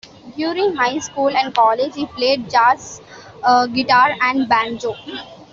During 0.35 0.77
high 0.77 0.97
school 0.97 1.29
and 1.29 1.53
college, 1.53 1.93
he 1.93 2.07
played 2.07 2.49
jazz 2.49 2.99
guitar 3.71 4.15
and 4.19 4.49
banjo. 4.49 4.95